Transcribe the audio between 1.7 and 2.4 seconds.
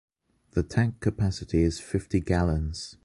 fifty